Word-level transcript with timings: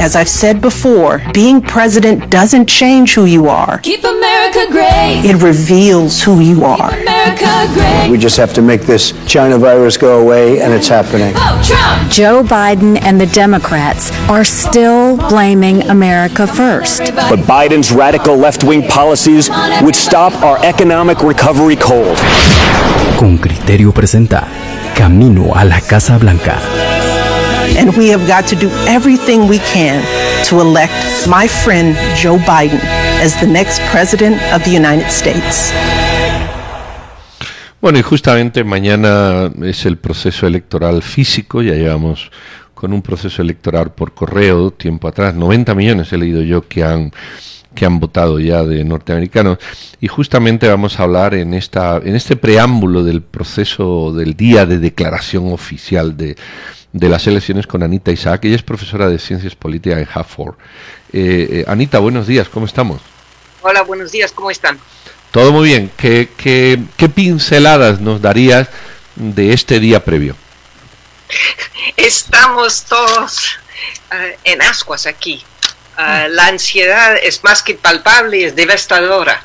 As 0.00 0.16
I've 0.16 0.30
said 0.30 0.62
before, 0.62 1.20
being 1.34 1.60
president 1.60 2.30
doesn't 2.30 2.66
change 2.66 3.12
who 3.12 3.26
you 3.26 3.48
are. 3.48 3.78
Keep 3.80 4.02
America 4.02 4.66
great. 4.70 5.20
It 5.26 5.42
reveals 5.42 6.22
who 6.22 6.40
you 6.40 6.64
are. 6.64 6.90
America 6.94 7.70
great. 7.74 8.08
We 8.10 8.16
just 8.16 8.38
have 8.38 8.54
to 8.54 8.62
make 8.62 8.80
this 8.82 9.12
China 9.26 9.58
virus 9.58 9.98
go 9.98 10.22
away, 10.22 10.62
and 10.62 10.72
it's 10.72 10.88
happening. 10.88 11.34
Oh, 11.36 11.62
Trump. 11.62 12.10
Joe 12.10 12.42
Biden 12.42 12.98
and 13.02 13.20
the 13.20 13.26
Democrats 13.26 14.10
are 14.30 14.42
still 14.42 15.18
blaming 15.28 15.82
America 15.82 16.46
first. 16.46 17.14
But 17.14 17.40
Biden's 17.40 17.92
radical 17.92 18.36
left 18.36 18.64
wing 18.64 18.88
policies 18.88 19.50
would 19.82 19.94
stop 19.94 20.32
our 20.42 20.64
economic 20.64 21.22
recovery 21.22 21.76
cold. 21.76 22.16
Con 23.18 23.36
criterio 23.36 23.92
presenta 23.92 24.46
Camino 24.94 25.52
a 25.54 25.62
la 25.64 25.80
Casa 25.80 26.16
Blanca. 26.16 26.89
And 27.78 27.96
we 27.96 28.08
have 28.08 28.26
got 28.26 28.46
to 28.48 28.56
do 28.56 28.68
everything 28.86 29.48
we 29.48 29.58
can 29.58 30.02
to 30.46 30.60
elect 30.60 31.28
my 31.28 31.46
friend 31.46 31.96
Joe 32.16 32.38
Biden 32.38 32.80
as 33.20 33.38
the 33.40 33.46
next 33.46 33.80
president 33.90 34.36
of 34.52 34.64
the 34.64 34.70
United 34.70 35.10
States. 35.10 35.72
Bueno, 37.80 37.98
y 37.98 38.02
justamente 38.02 38.62
mañana 38.62 39.50
es 39.62 39.86
el 39.86 39.96
proceso 39.96 40.46
electoral 40.46 41.02
físico, 41.02 41.62
ya 41.62 41.74
llevamos 41.74 42.30
con 42.74 42.92
un 42.92 43.00
proceso 43.00 43.40
electoral 43.40 43.92
por 43.92 44.12
correo 44.12 44.70
tiempo 44.70 45.08
atrás, 45.08 45.34
90 45.34 45.74
millones 45.74 46.12
he 46.12 46.18
leído 46.18 46.42
yo 46.42 46.66
que 46.66 46.84
han 46.84 47.12
que 47.74 47.86
han 47.86 48.00
votado 48.00 48.40
ya 48.40 48.64
de 48.64 48.84
norteamericanos. 48.84 49.58
Y 50.00 50.08
justamente 50.08 50.68
vamos 50.68 50.98
a 50.98 51.04
hablar 51.04 51.34
en 51.34 51.54
esta 51.54 51.98
en 51.98 52.16
este 52.16 52.36
preámbulo 52.36 53.04
del 53.04 53.22
proceso 53.22 54.12
del 54.12 54.34
día 54.34 54.66
de 54.66 54.78
declaración 54.78 55.52
oficial 55.52 56.16
de, 56.16 56.36
de 56.92 57.08
las 57.08 57.26
elecciones 57.26 57.66
con 57.66 57.82
Anita 57.82 58.10
Isaac. 58.10 58.44
Ella 58.44 58.56
es 58.56 58.62
profesora 58.62 59.08
de 59.08 59.18
Ciencias 59.18 59.54
Políticas 59.54 59.98
en 59.98 60.08
Harvard. 60.12 60.54
Eh, 61.12 61.48
eh, 61.50 61.64
Anita, 61.66 61.98
buenos 61.98 62.26
días, 62.26 62.48
¿cómo 62.48 62.66
estamos? 62.66 63.00
Hola, 63.62 63.82
buenos 63.82 64.12
días, 64.12 64.32
¿cómo 64.32 64.50
están? 64.50 64.78
Todo 65.30 65.52
muy 65.52 65.68
bien. 65.68 65.90
¿Qué, 65.96 66.30
qué, 66.36 66.80
qué 66.96 67.08
pinceladas 67.08 68.00
nos 68.00 68.20
darías 68.20 68.68
de 69.14 69.52
este 69.52 69.78
día 69.78 70.04
previo? 70.04 70.36
Estamos 71.96 72.84
todos 72.84 73.58
eh, 74.12 74.38
en 74.44 74.62
ascuas 74.62 75.06
aquí. 75.06 75.44
Uh, 75.98 76.28
la 76.30 76.46
ansiedad 76.46 77.16
es 77.22 77.44
más 77.44 77.62
que 77.62 77.74
palpable, 77.74 78.46
es 78.46 78.56
devastadora. 78.56 79.42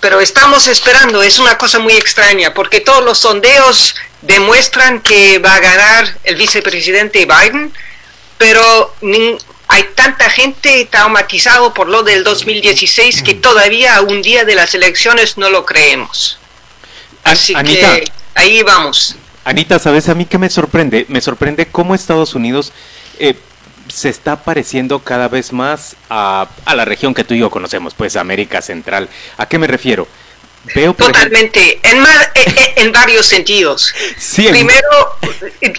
Pero 0.00 0.20
estamos 0.20 0.66
esperando, 0.66 1.22
es 1.22 1.38
una 1.38 1.56
cosa 1.58 1.78
muy 1.78 1.92
extraña, 1.92 2.54
porque 2.54 2.80
todos 2.80 3.04
los 3.04 3.18
sondeos 3.18 3.94
demuestran 4.22 5.00
que 5.00 5.38
va 5.38 5.56
a 5.56 5.60
ganar 5.60 6.16
el 6.24 6.36
vicepresidente 6.36 7.26
Biden, 7.26 7.72
pero 8.38 8.94
hay 9.68 9.84
tanta 9.94 10.30
gente 10.30 10.86
traumatizado 10.90 11.74
por 11.74 11.88
lo 11.88 12.02
del 12.02 12.24
2016 12.24 13.22
que 13.22 13.34
todavía 13.34 13.96
a 13.96 14.02
un 14.02 14.22
día 14.22 14.44
de 14.44 14.54
las 14.54 14.74
elecciones 14.74 15.36
no 15.38 15.50
lo 15.50 15.66
creemos. 15.66 16.38
Así 17.24 17.54
Anita. 17.54 17.96
que 17.96 18.12
ahí 18.34 18.62
vamos. 18.62 19.16
Anita, 19.44 19.78
¿sabes 19.78 20.08
a 20.08 20.14
mí 20.14 20.24
qué 20.24 20.38
me 20.38 20.50
sorprende? 20.50 21.04
Me 21.08 21.20
sorprende 21.20 21.66
cómo 21.66 21.94
Estados 21.94 22.34
Unidos 22.34 22.72
eh, 23.18 23.34
se 23.88 24.08
está 24.08 24.44
pareciendo 24.44 25.00
cada 25.00 25.28
vez 25.28 25.52
más 25.52 25.96
a, 26.08 26.48
a 26.64 26.74
la 26.76 26.84
región 26.84 27.14
que 27.14 27.24
tú 27.24 27.34
y 27.34 27.38
yo 27.38 27.50
conocemos, 27.50 27.94
pues 27.94 28.16
América 28.16 28.62
Central. 28.62 29.08
¿A 29.36 29.46
qué 29.46 29.58
me 29.58 29.66
refiero? 29.66 30.06
Veo, 30.74 30.94
por 30.94 31.10
ejemplo- 31.10 31.22
Totalmente, 31.22 31.80
en, 31.82 32.00
ma- 32.00 32.22
eh, 32.34 32.44
eh, 32.56 32.72
en 32.76 32.92
varios 32.92 33.26
sentidos. 33.26 33.92
Sí, 34.18 34.46
Primero, 34.48 35.16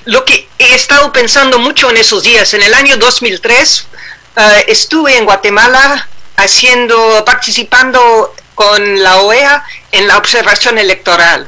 lo 0.06 0.26
que 0.26 0.48
he 0.59 0.73
estado 0.76 1.12
pensando 1.14 1.58
mucho 1.59 1.89
en 1.89 1.98
esos 1.98 2.23
días, 2.23 2.53
en 2.53 2.62
el 2.62 2.73
año 2.73 2.98
2003 2.98 3.88
eh, 4.36 4.66
estuve 4.67 5.17
en 5.17 5.26
Guatemala 5.26 6.08
haciendo, 6.36 7.23
participando 7.26 8.34
con 8.56 9.02
la 9.02 9.17
OEA 9.22 9.64
en 9.92 10.08
la 10.08 10.17
observación 10.17 10.78
electoral. 10.78 11.48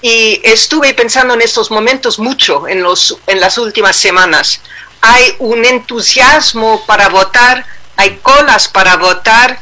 Y 0.00 0.40
estuve 0.42 0.92
pensando 0.94 1.34
en 1.34 1.42
estos 1.42 1.70
momentos 1.70 2.18
mucho 2.18 2.66
en, 2.66 2.82
los, 2.82 3.16
en 3.28 3.40
las 3.40 3.56
últimas 3.58 3.94
semanas. 3.96 4.60
Hay 5.00 5.34
un 5.38 5.64
entusiasmo 5.64 6.84
para 6.86 7.08
votar, 7.08 7.64
hay 7.96 8.18
colas 8.22 8.66
para 8.68 8.96
votar 8.96 9.60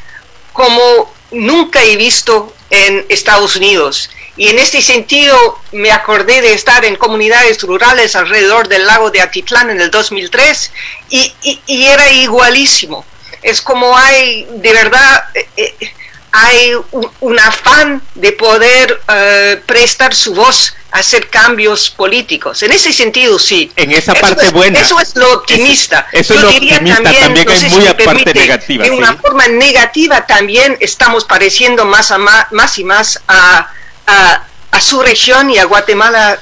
como 0.52 1.12
nunca 1.30 1.82
he 1.82 1.96
visto 1.96 2.54
en 2.70 3.04
Estados 3.08 3.56
Unidos. 3.56 4.10
Y 4.36 4.48
en 4.48 4.58
este 4.58 4.80
sentido 4.80 5.58
me 5.72 5.90
acordé 5.92 6.40
de 6.40 6.54
estar 6.54 6.84
en 6.84 6.96
comunidades 6.96 7.60
rurales 7.62 8.16
alrededor 8.16 8.68
del 8.68 8.86
lago 8.86 9.10
de 9.10 9.20
Atitlán 9.20 9.70
en 9.70 9.80
el 9.80 9.90
2003 9.90 10.72
y, 11.10 11.34
y- 11.66 11.84
era 11.84 12.10
igualísimo. 12.10 13.04
Es 13.42 13.60
como 13.60 13.96
hay, 13.96 14.46
de 14.50 14.72
verdad, 14.72 15.24
eh, 15.34 15.48
eh, 15.56 15.94
hay 16.32 16.72
un, 17.20 17.38
afán 17.38 18.02
de 18.14 18.32
poder 18.32 19.00
eh, 19.08 19.60
prestar 19.66 20.14
su 20.14 20.34
voz 20.34 20.74
hacer 20.92 21.28
cambios 21.30 21.90
políticos. 21.90 22.62
En 22.62 22.72
ese 22.72 22.92
sentido, 22.92 23.38
sí. 23.38 23.70
En 23.76 23.92
esa 23.92 24.12
Eso 24.12 24.20
parte 24.20 24.46
es- 24.46 24.52
buena. 24.52 24.80
Eso 24.80 24.98
es 25.00 25.14
lo 25.16 25.32
optimista. 25.34 26.06
Eso- 26.12 26.34
eso 26.34 26.34
es 26.34 26.40
Yo 26.40 26.46
lo 26.46 26.52
diría 26.52 26.74
optimista, 26.76 27.02
también 27.02 27.34
no 27.46 27.52
hay 27.52 27.58
sé 27.60 27.68
muy 27.68 27.86
si 27.86 27.94
permite, 27.94 28.34
negativa, 28.34 28.84
En 28.86 28.92
sí. 28.92 28.98
una 28.98 29.14
forma 29.16 29.48
negativa 29.48 30.26
también 30.26 30.76
estamos 30.80 31.24
pareciendo 31.24 31.84
más, 31.84 32.10
a 32.10 32.18
ma- 32.18 32.48
más 32.50 32.78
y 32.78 32.84
más 32.84 33.20
a, 33.28 33.68
a- 34.06 34.42
a 34.72 34.80
su 34.80 35.00
región 35.02 35.50
y 35.50 35.58
a 35.58 35.64
Guatemala 35.64 36.38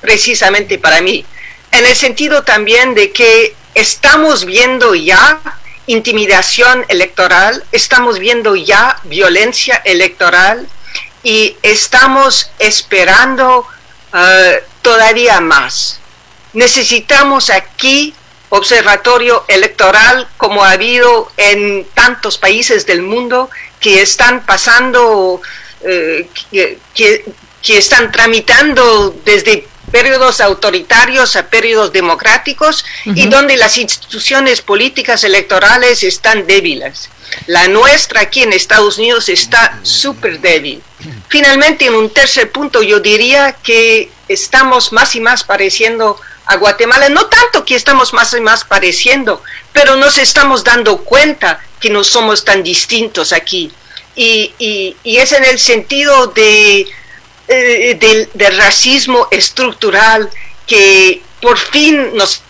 precisamente 0.00 0.78
para 0.78 1.00
mí. 1.00 1.24
En 1.70 1.84
el 1.86 1.96
sentido 1.96 2.42
también 2.42 2.94
de 2.94 3.12
que 3.12 3.54
estamos 3.74 4.44
viendo 4.44 4.94
ya 4.94 5.38
intimidación 5.86 6.84
electoral, 6.88 7.64
estamos 7.72 8.18
viendo 8.18 8.54
ya 8.56 8.98
violencia 9.04 9.80
electoral 9.84 10.66
y 11.22 11.56
estamos 11.62 12.50
esperando 12.58 13.66
eh, 14.14 14.62
todavía 14.82 15.40
más. 15.40 15.98
Necesitamos 16.52 17.50
aquí 17.50 18.14
observatorio 18.50 19.44
electoral 19.48 20.28
como 20.36 20.62
ha 20.62 20.72
habido 20.72 21.32
en 21.38 21.86
tantos 21.94 22.36
países 22.36 22.84
del 22.86 23.00
mundo 23.02 23.48
que 23.80 24.02
están 24.02 24.44
pasando, 24.44 25.40
eh, 25.82 26.28
que, 26.50 26.78
que- 26.94 27.24
que 27.62 27.78
están 27.78 28.10
tramitando 28.10 29.14
desde 29.24 29.66
periodos 29.92 30.40
autoritarios 30.40 31.36
a 31.36 31.46
periodos 31.48 31.92
democráticos 31.92 32.84
y 33.04 33.28
donde 33.28 33.56
las 33.56 33.78
instituciones 33.78 34.60
políticas 34.62 35.22
electorales 35.22 36.02
están 36.02 36.46
débiles. 36.46 37.08
La 37.46 37.68
nuestra 37.68 38.22
aquí 38.22 38.42
en 38.42 38.52
Estados 38.52 38.98
Unidos 38.98 39.28
está 39.28 39.78
súper 39.82 40.40
débil. 40.40 40.82
Finalmente, 41.28 41.86
en 41.86 41.94
un 41.94 42.10
tercer 42.10 42.50
punto, 42.50 42.82
yo 42.82 43.00
diría 43.00 43.52
que 43.62 44.10
estamos 44.28 44.92
más 44.92 45.14
y 45.14 45.20
más 45.20 45.44
pareciendo 45.44 46.18
a 46.46 46.56
Guatemala, 46.56 47.08
no 47.08 47.26
tanto 47.26 47.64
que 47.64 47.74
estamos 47.76 48.12
más 48.12 48.34
y 48.34 48.40
más 48.40 48.64
pareciendo, 48.64 49.42
pero 49.72 49.96
nos 49.96 50.18
estamos 50.18 50.64
dando 50.64 50.98
cuenta 51.04 51.60
que 51.80 51.88
no 51.90 52.02
somos 52.04 52.44
tan 52.44 52.62
distintos 52.62 53.32
aquí. 53.32 53.70
Y, 54.14 54.52
y- 54.58 54.96
y 55.04 55.16
es 55.18 55.32
en 55.32 55.44
el 55.44 55.58
sentido 55.58 56.26
de, 56.28 56.86
eh, 57.52 57.94
del, 57.94 58.28
del 58.34 58.56
racismo 58.56 59.28
estructural 59.30 60.28
que 60.66 61.22
por 61.40 61.58
fin 61.58 62.14
nos 62.14 62.42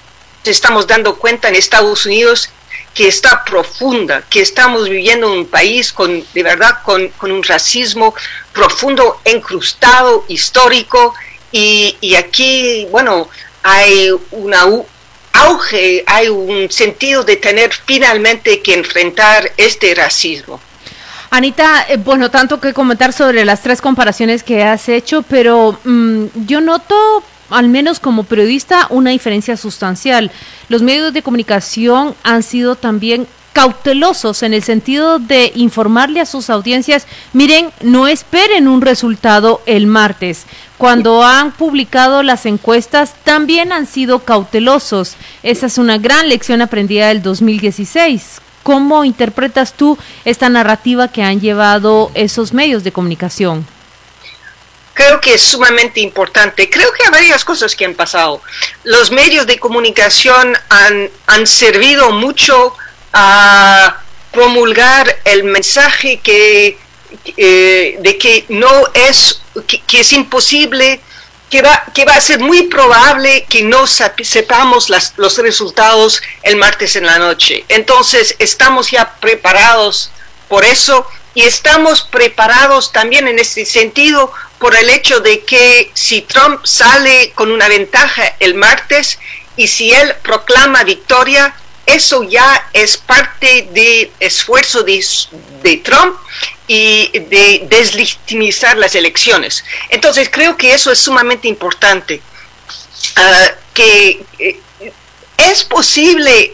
estamos 0.45 0.87
dando 0.87 1.17
cuenta 1.17 1.49
en 1.49 1.55
Estados 1.57 2.07
Unidos 2.07 2.51
que 2.95 3.09
está 3.09 3.43
profunda, 3.45 4.23
que 4.29 4.43
estamos 4.43 4.89
viviendo 4.89 5.33
en 5.33 5.39
un 5.41 5.47
país 5.47 5.93
con, 5.93 6.25
de 6.35 6.43
verdad, 6.43 6.83
con, 6.85 7.11
un 7.23 7.43
racismo 7.43 8.15
profundo, 8.53 9.21
incrustado, 9.25 10.25
histórico, 10.29 11.15
y, 11.51 12.15
aquí, 12.17 12.87
bueno, 12.91 13.29
hay 13.63 14.11
una 14.31 14.67
u- 14.67 14.87
auge, 15.33 16.05
hay 16.07 16.29
un 16.29 16.71
sentido 16.71 17.25
de 17.25 17.37
tener 17.37 17.71
finalmente 17.87 18.61
que 18.61 18.75
enfrentar 18.75 19.51
este 19.57 19.95
racismo. 19.95 20.61
Anita, 21.35 21.87
eh, 21.89 21.97
bueno, 21.97 22.31
tanto 22.31 22.61
que 22.61 22.75
comentar 22.75 23.15
sobre 23.15 23.47
las 23.47 23.63
tres 23.63 23.81
comparaciones 23.81 24.43
que 24.43 24.65
has 24.65 24.87
hecho, 24.91 25.23
pero 25.23 25.79
mm, 25.83 26.27
yo 26.45 26.61
noto, 26.61 26.95
al 27.49 27.71
menos 27.71 28.01
como 28.01 28.25
periodista, 28.25 28.87
una 28.91 29.13
diferencia 29.13 29.57
sustancial. 29.57 30.31
Los 30.69 30.83
medios 30.83 31.15
de 31.15 31.23
comunicación 31.23 32.15
han 32.23 32.43
sido 32.43 32.77
también 32.77 33.27
cautelosos 33.55 34.43
en 34.43 34.53
el 34.53 34.63
sentido 34.63 35.19
de 35.21 35.53
informarle 35.55 36.21
a 36.21 36.27
sus 36.27 36.51
audiencias, 36.51 37.07
miren, 37.33 37.71
no 37.81 38.09
esperen 38.09 38.69
un 38.69 38.83
resultado 38.83 39.63
el 39.65 39.87
martes. 39.87 40.45
Cuando 40.77 41.25
han 41.25 41.53
publicado 41.53 42.23
las 42.23 42.45
encuestas, 42.45 43.15
también 43.25 43.73
han 43.73 43.87
sido 43.87 44.19
cautelosos. 44.19 45.15
Esa 45.43 45.65
es 45.65 45.79
una 45.79 45.97
gran 45.97 46.29
lección 46.29 46.61
aprendida 46.61 47.09
del 47.09 47.23
2016. 47.23 48.43
¿Cómo 48.63 49.05
interpretas 49.05 49.75
tú 49.75 49.99
esta 50.25 50.49
narrativa 50.49 51.09
que 51.09 51.23
han 51.23 51.41
llevado 51.41 52.11
esos 52.15 52.53
medios 52.53 52.85
de 52.85 52.93
comunicación? 52.93 53.67
creo 54.95 55.21
que 55.21 55.35
es 55.35 55.43
sumamente 55.43 56.01
importante. 56.01 56.69
Creo 56.69 56.93
que 56.93 57.05
hay 57.05 57.11
varias 57.11 57.45
cosas 57.45 57.75
que 57.75 57.85
han 57.85 57.95
pasado. 57.95 58.41
Los 58.85 59.11
medios 59.11 59.47
de 59.47 59.59
comunicación 59.59 60.57
han, 60.69 61.11
han 61.27 61.47
servido 61.47 62.11
mucho 62.13 62.75
a 63.13 64.01
promulgar 64.31 65.21
el 65.25 65.45
mensaje 65.45 66.21
que, 66.21 66.79
eh, 67.37 67.99
de 68.01 68.19
que 68.19 68.45
no 68.49 68.71
es, 68.95 69.43
que, 69.67 69.81
que 69.83 70.01
es 70.01 70.13
imposible 70.13 71.01
que 71.53 71.61
va, 71.61 71.85
que 71.93 72.07
va 72.07 72.15
a 72.15 72.21
ser 72.23 72.41
muy 72.41 72.63
probable 72.63 73.45
que 73.47 73.63
no 73.63 73.87
sepamos 73.87 74.89
las, 74.89 75.13
los 75.19 75.37
resultados 75.37 76.23
el 76.43 76.57
martes 76.57 76.97
en 76.97 77.05
la 77.05 77.19
noche. 77.19 77.67
Entonces, 77.69 78.35
estamos 78.39 78.91
ya 78.91 79.17
preparados 79.21 80.11
por 80.49 80.65
eso 80.65 81.07
y 81.35 81.43
estamos 81.43 82.05
preparados 82.05 82.91
también 82.91 83.29
en 83.29 83.39
este 83.39 83.67
sentido 83.67 84.33
por 84.59 84.75
el 84.75 84.89
hecho 84.89 85.21
de 85.21 85.45
que 85.45 85.91
si 85.93 86.23
Trump 86.23 86.65
sale 86.65 87.33
con 87.35 87.53
una 87.53 87.69
ventaja 87.69 88.35
el 88.41 88.55
martes 88.55 89.19
y 89.55 89.69
si 89.69 89.93
él 89.93 90.15
proclama 90.23 90.85
victoria, 90.85 91.55
eso 91.85 92.23
ya 92.23 92.67
es 92.73 92.97
parte 92.97 93.69
del 93.73 94.11
esfuerzo 94.21 94.85
de, 94.85 95.05
de 95.63 95.77
Trump 95.79 96.17
y 96.73 97.19
de 97.19 97.67
deslegitimizar 97.69 98.79
las 98.79 98.95
elecciones. 98.95 99.63
Entonces 99.91 100.31
creo 100.33 100.57
que 100.57 100.73
eso 100.73 100.91
es 100.91 100.99
sumamente 100.99 101.47
importante. 101.47 102.23
Ah, 103.17 103.51
que 103.75 104.25
eh, 104.39 104.61
es 105.37 105.65
posible 105.65 106.53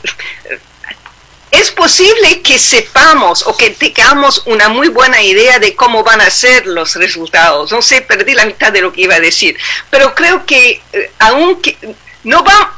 es 1.50 1.70
posible 1.70 2.42
que 2.42 2.58
sepamos 2.58 3.46
o 3.46 3.56
que 3.56 3.70
tengamos 3.70 4.42
una 4.46 4.68
muy 4.68 4.88
buena 4.88 5.22
idea 5.22 5.58
de 5.58 5.74
cómo 5.76 6.02
van 6.02 6.20
a 6.20 6.30
ser 6.30 6.66
los 6.66 6.96
resultados. 6.96 7.70
No 7.70 7.80
sé, 7.80 8.02
perdí 8.02 8.34
la 8.34 8.44
mitad 8.44 8.72
de 8.72 8.80
lo 8.80 8.92
que 8.92 9.02
iba 9.02 9.14
a 9.14 9.20
decir, 9.20 9.56
pero 9.88 10.14
creo 10.14 10.44
que 10.44 10.82
eh, 10.92 11.12
aunque 11.20 11.78
no 12.24 12.42
va, 12.42 12.76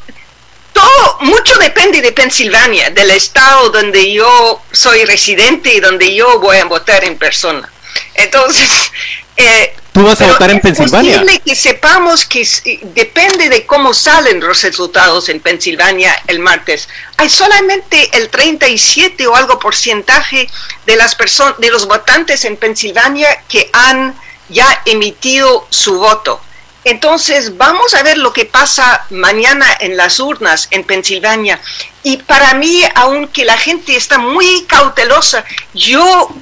todo, 0.73 1.19
mucho 1.21 1.57
depende 1.59 2.01
de 2.01 2.13
Pensilvania, 2.13 2.91
del 2.91 3.11
estado 3.11 3.71
donde 3.71 4.13
yo 4.13 4.63
soy 4.73 5.05
residente 5.05 5.75
y 5.75 5.81
donde 5.81 6.15
yo 6.15 6.39
voy 6.41 6.59
a 6.59 6.65
votar 6.65 7.05
en 7.05 7.17
persona. 7.17 7.71
Entonces, 8.15 8.69
eh, 9.37 9.75
¿Tú 9.93 10.05
vas 10.05 10.21
a 10.21 10.27
votar 10.29 10.51
en 10.51 10.61
Pensilvania? 10.61 11.15
Es 11.15 11.19
posible 11.19 11.43
que 11.45 11.57
sepamos 11.57 12.25
que 12.25 12.47
depende 12.95 13.49
de 13.49 13.67
cómo 13.67 13.93
salen 13.93 14.39
los 14.39 14.63
resultados 14.63 15.29
en 15.29 15.41
Pensilvania 15.41 16.17
el 16.29 16.39
martes. 16.39 16.89
Hay 17.17 17.29
solamente 17.29 18.09
el 18.17 18.29
37 18.29 19.27
o 19.27 19.35
algo 19.35 19.59
porcentaje 19.59 20.49
de 20.87 20.97
las 20.97 21.17
personas, 21.17 21.59
de 21.59 21.71
los 21.71 21.89
votantes 21.89 22.45
en 22.45 22.57
Pensilvania 22.57 23.43
que 23.49 23.69
han 23.73 24.15
ya 24.49 24.83
emitido 24.85 25.67
su 25.71 25.99
voto. 25.99 26.41
Entonces, 26.85 27.59
vamos 27.59 27.95
a 27.95 28.03
ver 28.03 28.17
lo 28.17 28.33
que 28.33 28.47
pasa 28.47 29.05
mañana 29.11 29.67
en 29.81 29.97
las 29.97 30.19
urnas 30.19 30.67
en 30.71 30.85
Pensilvania. 30.85 31.61
Y 32.03 32.17
para 32.19 32.55
mí, 32.55 32.83
aunque 32.95 33.45
la 33.45 33.59
gente 33.59 33.97
está 33.97 34.17
muy 34.17 34.65
cautelosa, 34.65 35.45
yo, 35.75 36.35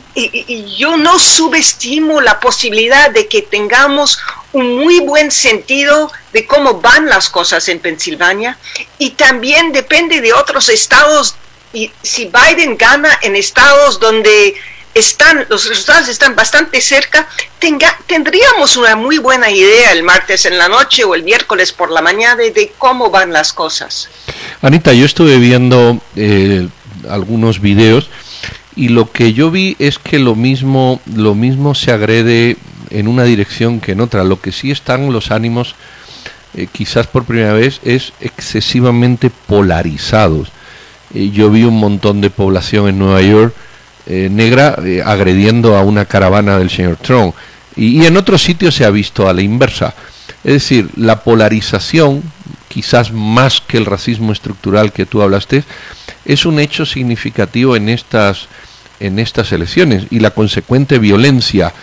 yo 0.77 0.97
no 0.97 1.19
subestimo 1.19 2.21
la 2.21 2.39
posibilidad 2.39 3.11
de 3.11 3.27
que 3.27 3.43
tengamos 3.43 4.21
un 4.53 4.77
muy 4.77 5.01
buen 5.01 5.33
sentido 5.33 6.11
de 6.33 6.47
cómo 6.47 6.81
van 6.81 7.07
las 7.07 7.29
cosas 7.29 7.69
en 7.69 7.81
Pensilvania. 7.81 8.57
Y 8.99 9.11
también 9.11 9.73
depende 9.73 10.21
de 10.21 10.33
otros 10.33 10.69
estados. 10.69 11.35
Y 11.73 11.91
si 12.03 12.27
Biden 12.27 12.77
gana 12.79 13.19
en 13.23 13.35
estados 13.35 13.99
donde 13.99 14.55
están, 14.95 15.47
los 15.49 15.69
resultados 15.69 16.09
están 16.09 16.35
bastante 16.35 16.81
cerca, 16.81 17.29
tenga, 17.59 17.97
tendríamos 18.07 18.77
una 18.77 18.97
muy 18.97 19.19
buena 19.19 19.51
idea 19.51 19.93
el 19.93 20.03
martes 20.03 20.47
en 20.47 20.59
la 20.59 20.69
noche 20.69 21.05
o 21.05 21.15
el 21.15 21.23
miércoles 21.23 21.73
por 21.73 21.91
la 21.91 22.03
mañana 22.03 22.37
de, 22.37 22.73
cómo 22.79 23.11
van 23.11 23.33
las 23.33 23.53
cosas. 23.53 24.09
Anita, 24.63 24.93
yo 24.93 25.05
estuve 25.05 25.39
viendo 25.39 26.01
eh, 26.17 26.69
algunos 27.09 27.61
videos 27.61 28.09
y 28.77 28.89
lo 28.89 29.11
que 29.11 29.33
yo 29.33 29.51
vi 29.51 29.77
es 29.79 29.99
que 29.99 30.19
lo 30.19 30.35
mismo, 30.35 31.01
lo 31.15 31.35
mismo 31.35 31.75
se 31.75 31.91
agrede 31.91 32.57
en 32.91 33.09
una 33.09 33.25
dirección 33.25 33.81
que 33.81 33.93
en 33.93 34.01
otra. 34.01 34.25
Lo 34.25 34.41
que 34.41 34.53
sí 34.53 34.71
están 34.71 35.13
los 35.13 35.31
ánimos, 35.31 35.75
eh, 36.55 36.69
quizás 36.71 37.07
por 37.07 37.25
primera 37.25 37.53
vez, 37.53 37.81
es 37.85 38.13
excesivamente 38.21 39.31
polarizados. 39.31 40.53
Eh, 41.15 41.31
yo 41.31 41.51
vi 41.51 41.65
un 41.65 41.79
montón 41.79 42.21
de 42.21 42.31
población 42.31 42.89
en 42.89 42.99
Nueva 42.99 43.23
York 43.23 43.55
eh, 44.11 44.31
negra 44.31 44.75
eh, 44.87 45.03
agrediendo 45.05 45.77
a 45.77 45.83
una 45.83 46.07
caravana 46.07 46.57
del 46.57 46.71
señor 46.71 46.97
Trump. 46.97 47.35
Y, 47.77 48.07
en 48.07 48.17
otros 48.17 48.43
sitios 48.43 48.75
se 48.75 48.87
ha 48.87 48.91
visto 48.91 49.29
a 49.29 49.35
la 49.35 49.43
inversa. 49.43 49.95
Es 50.45 50.55
decir, 50.55 50.89
la 50.97 51.21
polarización, 51.21 52.23
quizás 52.69 53.13
más 53.13 53.61
que 53.61 53.77
el 53.77 53.85
racismo 53.85 54.33
estructural 54.33 54.93
que 54.93 55.05
tú 55.05 55.21
hablaste, 55.21 55.63
es 56.25 56.47
un 56.47 56.59
hecho 56.59 56.87
significativo 56.87 57.77
en 57.77 57.91
estas, 57.91 58.49
en 58.99 59.19
estas 59.19 59.53
elecciones 59.53 60.07
y 60.09 60.21
la 60.21 60.31
consecuente 60.31 60.99
violencia. 60.99 61.75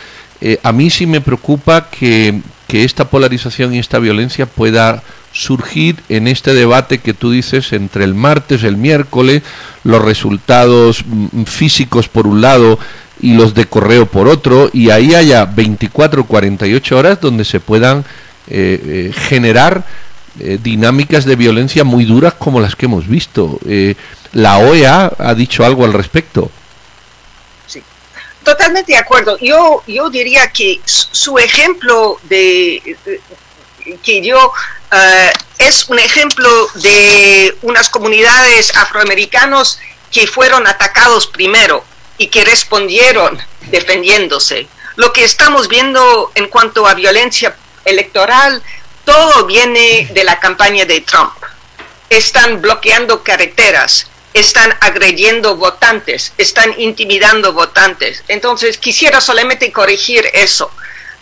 Eh, 0.42 0.60
a 0.64 0.72
mí 0.72 0.90
sí 0.90 1.06
me 1.06 1.22
preocupa 1.22 1.92
que, 1.92 2.42
que 2.68 2.86
esta 2.86 3.08
polarización 3.08 3.76
y 3.76 3.78
esta 3.78 4.00
violencia 4.00 4.48
pueda 4.48 5.04
surgir 5.36 5.98
en 6.08 6.30
este 6.30 6.54
debate 6.54 7.00
que 7.00 7.14
tú 7.14 7.30
dices 7.30 7.74
entre 7.74 8.06
el 8.06 8.16
martes, 8.16 8.64
el 8.64 8.78
miércoles, 8.78 9.44
los 9.84 10.02
resultados 10.02 11.04
mm, 11.06 11.44
físicos 11.44 12.08
por 12.08 12.26
un 12.26 12.40
lado 12.40 12.80
y 13.20 13.34
los 13.34 13.54
de 13.54 13.66
correo 13.66 14.06
por 14.06 14.30
otro, 14.30 14.70
y 14.72 14.92
ahí 14.92 15.14
haya 15.14 15.46
24 15.46 16.26
48 16.26 16.98
horas 16.98 17.20
donde 17.20 17.44
se 17.44 17.60
puedan 17.60 18.06
eh, 18.48 18.82
eh, 19.10 19.14
generar 19.14 19.84
eh, 20.40 20.58
dinámicas 20.62 21.26
de 21.26 21.36
violencia 21.36 21.84
muy 21.84 22.06
duras 22.06 22.34
como 22.36 22.62
las 22.62 22.76
que 22.76 22.86
hemos 22.86 23.08
visto. 23.08 23.60
la 24.32 24.58
OEA 24.60 25.12
ha 25.18 25.34
dicho 25.34 25.66
algo 25.66 25.84
al 25.84 25.94
respecto. 25.94 26.50
Sí, 27.68 27.82
totalmente 28.44 28.94
de 28.94 29.00
acuerdo. 29.00 29.38
Yo, 29.40 29.84
yo 29.86 30.10
diría 30.10 30.48
que 30.48 30.80
su 30.86 31.38
ejemplo 31.38 32.20
de 32.30 32.82
que 34.04 34.22
yo 34.22 34.52
eh, 34.96 35.34
es 35.58 35.90
un 35.90 36.00
ejemplo 36.00 36.68
de 36.76 37.56
unas 37.62 37.90
comunidades 37.90 38.76
afroamericanos 38.76 39.80
que 40.12 40.28
fueron 40.28 40.68
atacados 40.68 41.28
primero 41.28 41.84
y 42.18 42.28
que 42.28 42.46
respondieron 42.46 43.40
defendiéndose. 43.72 44.68
Lo 44.96 45.12
que 45.12 45.24
estamos 45.24 45.68
viendo 45.68 46.32
en 46.36 46.48
cuanto 46.48 46.88
a 46.88 46.94
violencia 46.94 47.56
electoral, 47.84 48.62
todo 49.04 49.46
viene 49.46 50.10
de 50.14 50.24
la 50.24 50.40
campaña 50.40 50.86
de 50.86 51.02
Trump. 51.02 51.34
Están 52.10 52.62
bloqueando 52.62 53.24
carreteras, 53.24 54.08
están 54.34 54.76
agrediendo 54.82 55.56
votantes, 55.58 56.34
están 56.38 56.74
intimidando 56.80 57.54
votantes. 57.54 58.24
Entonces, 58.28 58.78
quisiera 58.78 59.20
solamente 59.20 59.72
corregir 59.72 60.30
eso. 60.34 60.72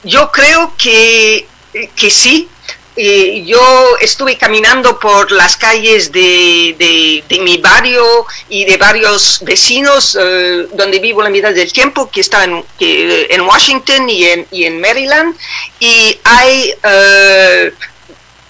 Yo 0.03 0.31
creo 0.31 0.75
que, 0.77 1.47
que 1.95 2.09
sí, 2.11 2.49
yo 2.95 3.97
estuve 4.01 4.37
caminando 4.37 4.99
por 4.99 5.31
las 5.31 5.57
calles 5.57 6.11
de, 6.11 7.23
de, 7.27 7.39
mi 7.39 7.57
barrio 7.57 8.03
y 8.49 8.65
de 8.65 8.77
varios 8.77 9.39
vecinos 9.43 10.17
eh, 10.19 10.67
donde 10.73 10.99
vivo 10.99 11.23
la 11.23 11.29
mitad 11.29 11.53
del 11.53 11.71
tiempo, 11.73 12.09
que 12.11 12.21
están 12.21 12.63
en, 12.79 13.41
Washington 13.41 14.09
y 14.09 14.25
en, 14.25 14.47
y 14.51 14.65
en, 14.65 14.79
Maryland, 14.79 15.35
y 15.79 16.19
hay, 16.23 16.73
eh, 16.83 17.73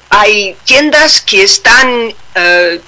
hay 0.10 0.56
tiendas 0.66 1.22
que 1.22 1.44
están 1.44 2.14
uh, 2.36 2.80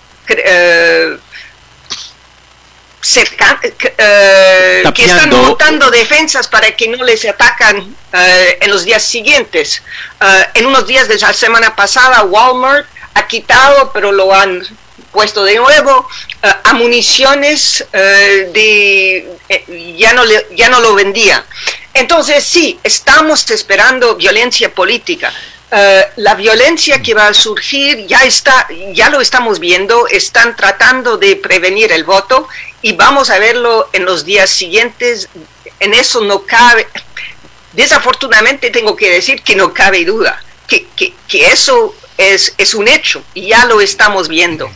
cerca, 3.06 3.60
eh, 3.62 4.84
que 4.94 5.06
están 5.06 5.30
montando 5.30 5.92
defensas 5.92 6.48
para 6.48 6.76
que 6.76 6.88
no 6.88 7.04
les 7.04 7.24
atacan 7.26 7.96
eh, 8.12 8.58
en 8.62 8.72
los 8.72 8.84
días 8.84 9.04
siguientes. 9.04 9.84
Eh, 10.20 10.46
en 10.56 10.66
unos 10.66 10.88
días 10.88 11.08
de 11.08 11.18
la 11.20 11.32
semana 11.32 11.76
pasada, 11.76 12.24
Walmart 12.24 12.88
ha 13.14 13.28
quitado, 13.28 13.92
pero 13.94 14.12
lo 14.12 14.34
han 14.34 14.66
puesto 15.12 15.44
de 15.46 15.56
nuevo, 15.56 16.08
a 16.42 16.74
municiones 16.74 17.86
de 17.94 19.26
ya 19.98 20.12
no 20.12 20.24
ya 20.52 20.68
no 20.68 20.82
lo 20.82 20.94
vendía. 20.94 21.46
Entonces 21.94 22.44
sí, 22.44 22.78
estamos 22.84 23.50
esperando 23.52 24.16
violencia 24.16 24.74
política. 24.74 25.32
La 25.72 26.36
violencia 26.36 27.02
que 27.02 27.14
va 27.14 27.28
a 27.28 27.34
surgir 27.34 28.06
ya 28.08 28.24
está, 28.24 28.68
ya 28.94 29.10
lo 29.10 29.20
estamos 29.20 29.60
viendo, 29.60 30.08
están 30.08 30.56
tratando 30.56 31.18
de 31.18 31.36
prevenir 31.36 31.92
el 31.92 32.04
voto 32.04 32.48
y 32.82 32.94
vamos 32.94 33.30
a 33.30 33.40
verlo 33.40 33.90
en 33.94 34.06
los 34.06 34.26
días 34.26 34.50
siguientes. 34.50 35.28
En 35.80 35.94
eso 35.94 36.22
no 36.22 36.44
cabe, 36.44 36.88
desafortunadamente 37.74 38.70
tengo 38.70 38.96
que 38.96 39.10
decir 39.10 39.42
que 39.42 39.56
no 39.56 39.74
cabe 39.74 40.06
duda, 40.06 40.42
que, 40.68 40.88
eso 41.30 41.96
es, 42.18 42.54
es 42.58 42.74
un 42.74 42.88
hecho 42.88 43.24
y 43.34 43.48
ya 43.50 43.66
lo 43.66 43.82
estamos 43.82 44.28
viendo. 44.28 44.72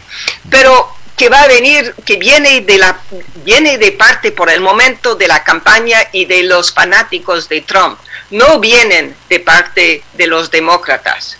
Pero 0.49 0.93
que 1.15 1.29
va 1.29 1.43
a 1.43 1.47
venir, 1.47 1.93
que 2.05 2.15
viene 2.15 2.61
de 2.61 2.77
la, 2.77 3.01
viene 3.43 3.77
de 3.77 3.91
parte 3.91 4.31
por 4.31 4.49
el 4.49 4.61
momento 4.61 5.15
de 5.15 5.27
la 5.27 5.43
campaña 5.43 5.99
y 6.13 6.25
de 6.25 6.43
los 6.43 6.73
fanáticos 6.73 7.49
de 7.49 7.61
Trump, 7.61 7.99
no 8.31 8.59
vienen 8.59 9.15
de 9.29 9.39
parte 9.39 10.03
de 10.13 10.27
los 10.27 10.51
demócratas. 10.51 11.37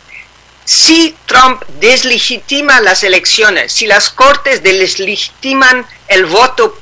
si 0.66 1.16
Trump 1.26 1.64
deslegitima 1.80 2.80
las 2.80 3.04
elecciones, 3.04 3.72
si 3.74 3.88
las 3.88 4.12
cortes 4.12 4.62
deslegitiman 4.62 5.84
el 6.08 6.28
voto, 6.28 6.78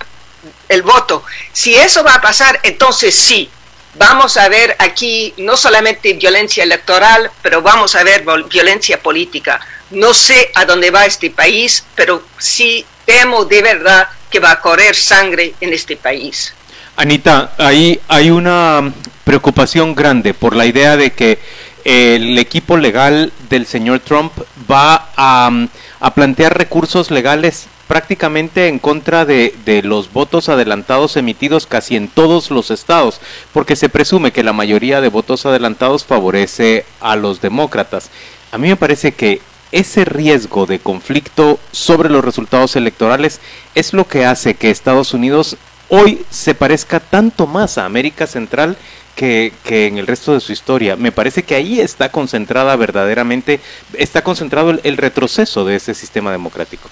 el 0.67 0.81
voto, 0.81 1.23
si 1.53 1.73
eso 1.73 2.03
va 2.03 2.15
a 2.15 2.21
pasar, 2.21 2.59
entonces 2.63 3.15
sí, 3.15 3.49
vamos 3.97 4.35
a 4.35 4.49
ver 4.49 4.75
aquí 4.79 5.33
no 5.37 5.55
solamente 5.55 6.13
violencia 6.13 6.63
electoral, 6.63 7.31
pero 7.41 7.61
vamos 7.61 7.95
a 7.95 8.03
ver 8.03 8.25
violencia 8.49 9.01
política. 9.01 9.59
No 9.91 10.13
sé 10.13 10.51
a 10.55 10.65
dónde 10.65 10.91
va 10.91 11.05
este 11.05 11.29
país, 11.29 11.83
pero 11.95 12.23
sí 12.37 12.85
temo 13.05 13.45
de 13.45 13.61
verdad 13.61 14.09
que 14.29 14.39
va 14.39 14.51
a 14.51 14.59
correr 14.59 14.95
sangre 14.95 15.53
en 15.61 15.73
este 15.73 15.95
país. 15.95 16.53
Anita, 16.99 17.51
hay 17.59 18.31
una 18.31 18.91
preocupación 19.23 19.93
grande 19.93 20.33
por 20.33 20.55
la 20.55 20.65
idea 20.65 20.97
de 20.97 21.11
que 21.11 21.37
el 21.85 22.39
equipo 22.39 22.75
legal 22.75 23.31
del 23.51 23.67
señor 23.67 23.99
Trump 23.99 24.33
va 24.69 25.11
a, 25.15 25.67
a 25.99 26.13
plantear 26.15 26.57
recursos 26.57 27.11
legales 27.11 27.67
prácticamente 27.87 28.67
en 28.67 28.79
contra 28.79 29.25
de, 29.25 29.53
de, 29.63 29.83
los 29.83 30.11
votos 30.11 30.49
adelantados 30.49 31.17
emitidos 31.17 31.67
casi 31.67 31.95
en 31.95 32.07
todos 32.07 32.49
los 32.49 32.71
estados, 32.71 33.21
porque 33.53 33.75
se 33.75 33.89
presume 33.89 34.31
que 34.31 34.41
la 34.41 34.51
mayoría 34.51 34.99
de 34.99 35.09
votos 35.09 35.45
adelantados 35.45 36.03
favorece 36.03 36.83
a 36.99 37.15
los 37.15 37.41
demócratas. 37.41 38.09
A 38.51 38.57
mí 38.57 38.69
me 38.69 38.75
parece 38.75 39.11
que 39.11 39.39
ese 39.71 40.03
riesgo 40.03 40.65
de 40.65 40.79
conflicto 40.79 41.59
sobre 41.71 42.09
los 42.09 42.25
resultados 42.25 42.75
electorales 42.75 43.39
es 43.75 43.93
lo 43.93 44.07
que 44.07 44.25
hace 44.25 44.55
que 44.55 44.71
Estados 44.71 45.13
Unidos 45.13 45.57
hoy 45.89 46.25
se 46.29 46.55
parezca 46.55 46.99
tanto 46.99 47.47
más 47.47 47.77
a 47.77 47.85
América 47.85 48.27
Central 48.27 48.77
que, 49.15 49.51
que, 49.63 49.87
en 49.87 49.97
el 49.97 50.07
resto 50.07 50.33
de 50.33 50.39
su 50.39 50.51
historia. 50.51 50.95
Me 50.95 51.11
parece 51.11 51.43
que 51.43 51.55
ahí 51.55 51.81
está 51.81 52.11
concentrada 52.11 52.75
verdaderamente, 52.75 53.59
está 53.93 54.23
concentrado 54.23 54.69
el, 54.69 54.81
el, 54.83 54.97
retroceso 54.97 55.65
de 55.65 55.75
ese 55.75 55.93
sistema 55.93 56.31
democrático. 56.31 56.89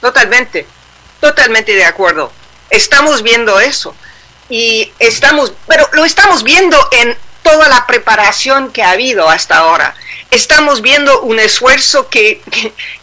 Totalmente, 0.00 0.66
totalmente 1.20 1.74
de 1.74 1.84
acuerdo. 1.84 2.30
Estamos 2.70 3.22
viendo 3.22 3.58
eso. 3.60 3.94
Y 4.48 4.92
estamos, 5.00 5.52
pero 5.66 5.88
lo 5.92 6.04
estamos 6.04 6.44
viendo 6.44 6.78
en 6.92 7.16
toda 7.46 7.68
la 7.68 7.86
preparación 7.86 8.72
que 8.72 8.82
ha 8.82 8.90
habido 8.90 9.28
hasta 9.28 9.58
ahora. 9.58 9.94
Estamos 10.32 10.82
viendo 10.82 11.20
un 11.20 11.38
esfuerzo 11.38 12.08
que, 12.08 12.40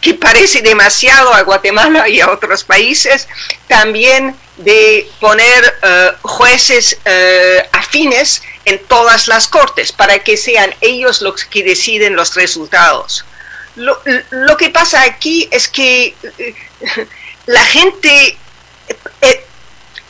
que, 0.02 0.12
parece 0.12 0.60
demasiado 0.60 1.32
a 1.32 1.40
Guatemala 1.42 2.06
y 2.10 2.20
a 2.20 2.30
otros 2.30 2.62
países, 2.62 3.26
también 3.68 4.36
de 4.58 5.08
poner 5.18 5.74
uh, 5.82 6.28
jueces 6.28 6.98
uh, 7.06 7.66
afines 7.72 8.42
en 8.66 8.78
todas 8.84 9.28
las 9.28 9.48
cortes 9.48 9.92
para 9.92 10.18
que 10.18 10.36
sean 10.36 10.74
ellos 10.82 11.22
los 11.22 11.44
que 11.46 11.64
deciden 11.64 12.14
los 12.14 12.34
resultados. 12.34 13.24
Lo, 13.76 13.98
lo 14.30 14.56
que 14.58 14.68
pasa 14.68 15.02
aquí 15.02 15.48
es 15.50 15.68
que 15.68 16.14
uh, 16.22 17.00
la 17.46 17.64
gente 17.64 18.36
eh, 19.22 19.44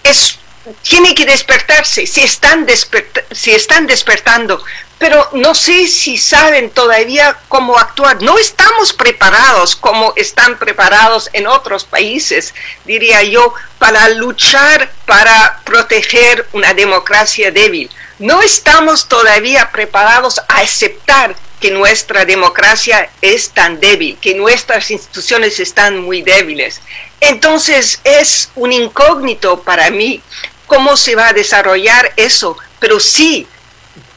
es, 0.02 0.38
tiene 0.82 1.14
que 1.14 1.26
despertarse, 1.26 2.06
si 2.06 2.22
están, 2.22 2.64
desperta 2.66 3.22
si 3.30 3.50
están 3.50 3.86
despertando, 3.86 4.62
pero 4.98 5.28
no 5.32 5.54
sé 5.54 5.86
si 5.88 6.16
saben 6.16 6.70
todavía 6.70 7.36
cómo 7.48 7.78
actuar. 7.78 8.22
No 8.22 8.38
estamos 8.38 8.92
preparados 8.92 9.76
como 9.76 10.14
están 10.16 10.58
preparados 10.58 11.28
en 11.32 11.46
otros 11.46 11.84
países, 11.84 12.54
diría 12.84 13.22
yo, 13.22 13.52
para 13.78 14.08
luchar, 14.10 14.90
para 15.04 15.60
proteger 15.64 16.46
una 16.52 16.72
democracia 16.72 17.50
débil. 17.50 17.90
No 18.18 18.40
estamos 18.40 19.08
todavía 19.08 19.70
preparados 19.72 20.38
a 20.48 20.60
aceptar 20.60 21.34
que 21.60 21.70
nuestra 21.70 22.24
democracia 22.24 23.10
es 23.20 23.50
tan 23.50 23.80
débil, 23.80 24.16
que 24.20 24.34
nuestras 24.34 24.90
instituciones 24.90 25.60
están 25.60 25.98
muy 25.98 26.22
débiles. 26.22 26.80
Entonces 27.20 28.00
es 28.04 28.50
un 28.54 28.72
incógnito 28.72 29.62
para 29.62 29.90
mí 29.90 30.22
cómo 30.66 30.96
se 30.96 31.14
va 31.14 31.28
a 31.28 31.32
desarrollar 31.32 32.12
eso, 32.16 32.56
pero 32.78 33.00
sí 33.00 33.46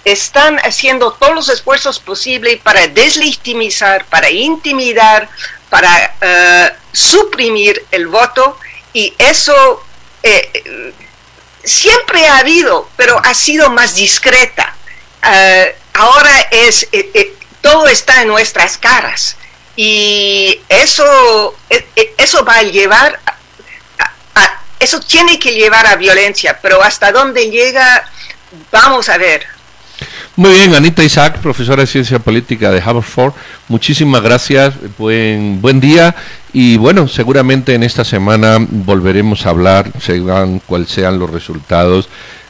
están 0.06 0.58
haciendo 0.60 1.12
todos 1.14 1.36
los 1.36 1.50
esfuerzos 1.50 2.00
posibles 2.00 2.60
para 2.62 2.88
deslegitimizar, 2.88 4.06
para 4.06 4.30
intimidar, 4.30 5.30
para 5.70 6.16
uh, 6.22 6.76
suprimir 6.94 7.86
el 7.92 8.08
voto 8.08 8.58
y 8.94 9.14
eso 9.18 9.84
eh, 10.24 10.94
siempre 11.68 12.26
ha 12.28 12.40
habido, 12.40 12.90
pero 12.96 13.20
ha 13.24 13.34
sido 13.34 13.70
más 13.70 13.96
discreta. 13.96 14.76
Uh, 15.24 15.76
ahora 15.94 16.48
es 16.52 16.88
eh, 16.92 17.10
eh, 17.14 17.34
todo 17.62 17.88
está 17.88 18.22
en 18.22 18.30
nuestras 18.30 18.78
caras 18.78 19.36
y 19.76 20.62
eso 20.70 21.56
eso 22.18 22.46
va 22.46 22.58
a 22.58 22.64
llevar 22.64 23.20
a, 23.26 23.37
eso 24.80 25.00
tiene 25.00 25.40
que 25.40 25.54
llevar 25.54 25.86
a 25.88 25.96
violencia, 25.96 26.60
pero 26.62 26.82
hasta 26.82 27.12
dónde 27.12 27.50
llega 27.50 28.06
vamos 28.72 29.10
a 29.10 29.18
ver. 29.18 29.46
Muy 30.36 30.52
bien, 30.52 30.76
Anita 30.76 31.04
Isaac, 31.04 31.40
profesora 31.40 31.82
de 31.82 31.88
Ciencia 31.88 32.20
Política 32.20 32.70
de 32.72 32.80
Haverford, 32.80 33.34
muchísimas 33.68 34.22
gracias, 34.22 34.76
buen, 34.98 35.60
buen 35.62 35.80
día 35.80 36.16
y 36.54 36.78
bueno, 36.78 37.08
seguramente 37.08 37.74
en 37.74 37.82
esta 37.82 38.06
semana 38.06 38.58
volveremos 38.60 39.46
a 39.46 39.50
hablar, 39.50 39.92
sean 40.00 40.60
cuáles 40.60 40.90
sean 40.90 41.18
los 41.18 41.32
resultados 41.32 42.08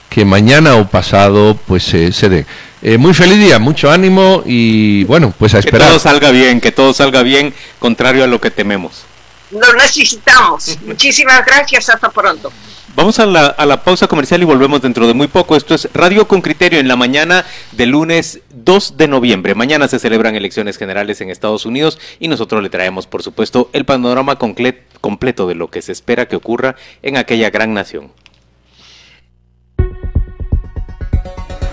que 0.10 0.26
mañana 0.26 0.76
o 0.76 0.88
pasado 0.90 1.58
pues 1.66 1.84
se, 1.84 2.12
se 2.12 2.28
den. 2.28 2.46
Eh, 2.82 2.98
muy 2.98 3.14
feliz 3.14 3.40
día, 3.40 3.58
mucho 3.58 3.90
ánimo 3.90 4.44
y 4.46 5.06
bueno, 5.06 5.34
pues 5.38 5.54
a 5.56 5.60
esperar. 5.60 5.88
Que 5.88 5.88
todo 5.88 6.00
salga 6.00 6.32
bien, 6.32 6.60
que 6.60 6.72
todo 6.72 6.94
salga 6.94 7.24
bien, 7.24 7.54
contrario 7.80 8.24
a 8.24 8.28
lo 8.28 8.42
que 8.42 8.52
tememos. 8.52 9.06
Lo 9.52 9.74
necesitamos. 9.74 10.78
Muchísimas 10.86 11.46
gracias, 11.46 11.90
hasta 11.90 12.10
pronto. 12.10 12.52
Vamos 12.96 13.20
a 13.20 13.28
la, 13.28 13.46
a 13.46 13.66
la, 13.68 13.84
pausa 13.84 14.08
comercial 14.08 14.42
y 14.42 14.46
volvemos 14.46 14.82
dentro 14.82 15.06
de 15.06 15.14
muy 15.14 15.28
poco. 15.28 15.56
Esto 15.56 15.76
es 15.76 15.88
Radio 15.94 16.28
con 16.28 16.42
Criterio 16.42 16.80
en 16.80 16.88
la 16.88 16.96
mañana 16.96 17.46
del 17.74 17.90
lunes 17.90 18.40
2 18.50 18.98
de 18.98 19.08
noviembre. 19.08 19.54
Mañana 19.54 19.88
se 19.88 20.00
celebran 20.00 20.34
elecciones 20.34 20.78
generales 20.78 21.22
en 21.22 21.30
Estados 21.30 21.68
Unidos 21.68 22.00
y 22.20 22.28
nosotros 22.28 22.64
le 22.64 22.72
traemos, 22.72 23.06
por 23.06 23.22
supuesto, 23.22 23.70
el 23.74 23.86
panorama 23.86 24.40
completo 24.40 25.48
de 25.48 25.54
lo 25.54 25.70
que 25.70 25.84
se 25.84 25.92
espera 25.92 26.28
que 26.28 26.38
ocurra 26.38 26.76
en 27.04 27.18
aquella 27.18 27.52
gran 27.52 27.76
nación. 27.76 28.12